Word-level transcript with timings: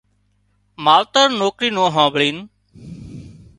ماوتر 0.83 1.27
نوڪرِي 1.39 1.69
نُون 1.75 1.89
هانڀۯينَ 1.95 2.37